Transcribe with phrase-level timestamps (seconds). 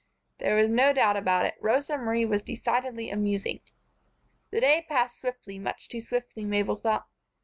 [0.39, 3.59] There was no doubt about it, Rosa Marie was decidedly amusing.
[4.49, 7.05] The day passed swiftly; much too swiftly, Mabel thought.